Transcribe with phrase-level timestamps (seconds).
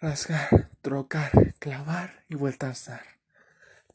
[0.00, 3.02] rasgar, trocar, clavar y vueltas dar.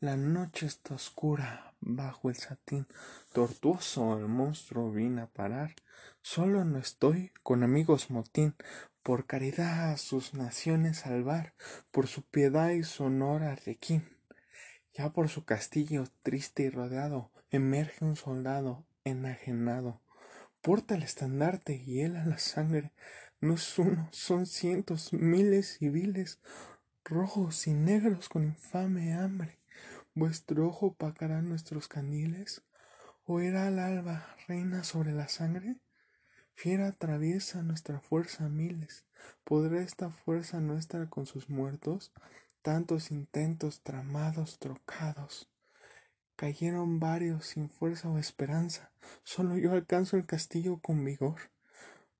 [0.00, 2.88] La noche está oscura, bajo el satín
[3.32, 5.76] tortuoso el monstruo vine a parar.
[6.20, 8.56] Solo no estoy con amigos motín,
[9.04, 11.54] por caridad a sus naciones salvar,
[11.92, 14.02] por su piedad y su honor arlequín.
[14.94, 20.00] Ya por su castillo triste y rodeado, emerge un soldado enajenado.
[20.62, 22.92] Porta el estandarte y él a la sangre,
[23.40, 26.38] no es uno, son cientos, miles civiles,
[27.04, 29.58] rojos y negros con infame hambre.
[30.14, 32.62] ¿Vuestro ojo pagará nuestros candiles?
[33.24, 35.80] ¿O era al alba reina sobre la sangre?
[36.54, 39.04] Fiera atraviesa nuestra fuerza miles.
[39.42, 42.12] ¿Podrá esta fuerza nuestra con sus muertos?
[42.62, 45.51] Tantos intentos tramados, trocados.
[46.36, 48.90] Cayeron varios sin fuerza o esperanza.
[49.22, 51.50] Solo yo alcanzo el castillo con vigor.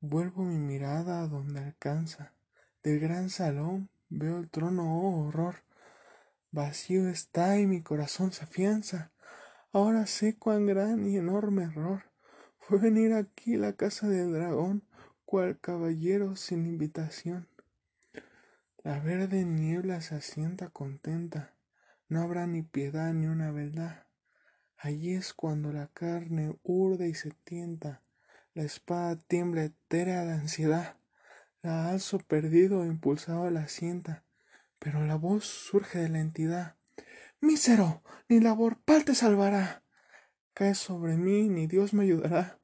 [0.00, 2.32] Vuelvo mi mirada a donde alcanza.
[2.82, 5.64] Del gran salón veo el trono, oh horror.
[6.50, 9.10] Vacío está y mi corazón se afianza.
[9.72, 12.04] Ahora sé cuán gran y enorme error
[12.66, 14.84] fue venir aquí la casa del dragón,
[15.24, 17.48] cual caballero sin invitación.
[18.82, 21.53] La verde niebla se asienta contenta,
[22.08, 24.06] no habrá ni piedad ni una verdad.
[24.76, 28.02] Allí es cuando la carne urde y se tienta,
[28.54, 30.96] la espada tiembla etérea de ansiedad.
[31.62, 34.24] La alzo perdido, impulsado la sienta,
[34.78, 36.76] pero la voz surge de la entidad.
[37.40, 39.82] Mísero, ni la vorpal te salvará.
[40.52, 42.60] Cae sobre mí, ni Dios me ayudará.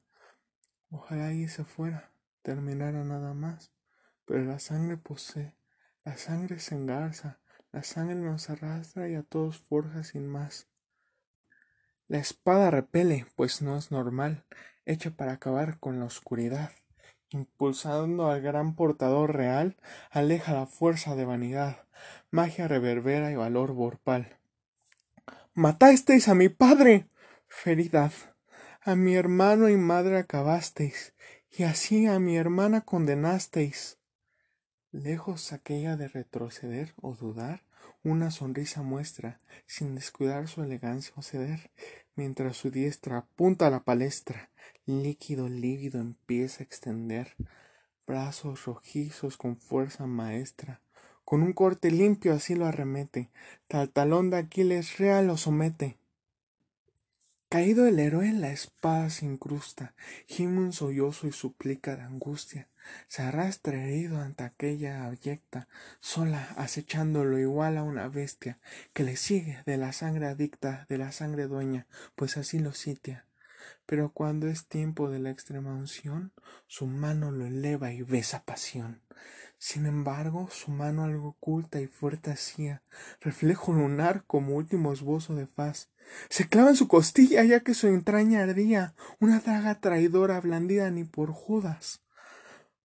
[0.91, 3.73] Ojalá allí se fuera, terminara nada más.
[4.25, 5.57] Pero la sangre posee,
[6.05, 7.40] la sangre se engarza,
[7.71, 10.67] la sangre nos arrastra y a todos forja sin más.
[12.07, 14.43] La espada repele, pues no es normal,
[14.85, 16.71] hecha para acabar con la oscuridad.
[17.29, 19.77] Impulsando al gran portador real,
[20.09, 21.85] aleja la fuerza de vanidad,
[22.29, 24.37] magia reverbera y valor vorpal.
[25.53, 27.07] Matasteis a mi padre.
[27.47, 28.11] Feridad.
[28.81, 31.13] A mi hermano y madre acabasteis,
[31.49, 34.00] y así a mi hermana condenasteis.
[34.91, 37.63] Lejos aquella de retroceder o dudar,
[38.03, 41.71] una sonrisa muestra, sin descuidar su elegancia o ceder,
[42.15, 44.49] mientras su diestra apunta a la palestra,
[44.85, 47.37] líquido lívido empieza a extender,
[48.05, 50.81] brazos rojizos con fuerza maestra,
[51.23, 53.29] con un corte limpio así lo arremete,
[53.69, 56.00] tal talón de Aquiles real lo somete.
[57.51, 59.93] Caído el héroe, la espada se incrusta,
[60.25, 62.69] gime un sollozo y suplica de angustia,
[63.09, 65.67] se arrastra herido ante aquella abyecta,
[65.99, 68.61] sola acechándolo igual a una bestia,
[68.93, 73.25] que le sigue de la sangre adicta, de la sangre dueña, pues así lo sitia.
[73.85, 76.33] Pero cuando es tiempo de la extrema unción,
[76.67, 79.01] su mano lo eleva y besa pasión.
[79.57, 82.81] Sin embargo, su mano algo oculta y fuerte hacía,
[83.19, 85.91] reflejo lunar como último esbozo de faz.
[86.29, 91.03] Se clava en su costilla ya que su entraña ardía, una daga traidora blandida ni
[91.03, 92.01] por Judas.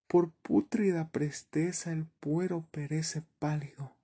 [0.07, 3.97] Por pútrida presteza el puero perece pálido.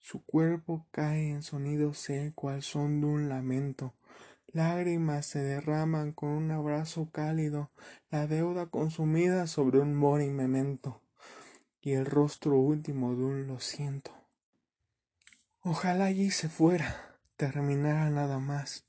[0.00, 3.94] Su cuerpo cae en sonido seco al son de un lamento.
[4.54, 7.72] Lágrimas se derraman con un abrazo cálido,
[8.08, 11.02] la deuda consumida sobre un mori memento
[11.80, 14.12] y el rostro último de un lo siento.
[15.60, 18.86] Ojalá allí se fuera, terminara nada más,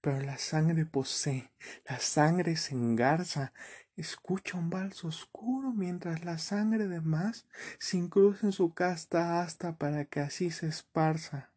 [0.00, 1.48] pero la sangre posee,
[1.88, 3.52] la sangre se engarza,
[3.96, 7.46] escucha un vals oscuro mientras la sangre de más
[7.78, 11.50] se incruza en su casta hasta para que así se esparza.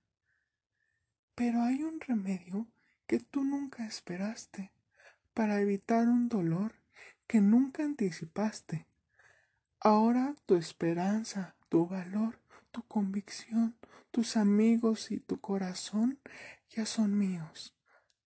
[1.34, 2.68] Pero hay un remedio
[3.07, 3.44] que tú
[3.85, 4.71] esperaste,
[5.33, 6.73] para evitar un dolor
[7.27, 8.88] que nunca anticipaste.
[9.79, 12.39] Ahora tu esperanza, tu valor,
[12.71, 13.75] tu convicción,
[14.11, 16.19] tus amigos y tu corazón
[16.69, 17.75] ya son míos,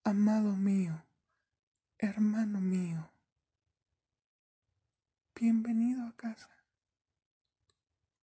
[0.04, 1.06] amado mío,
[1.98, 3.12] hermano mío.
[5.34, 6.59] Bienvenido a casa.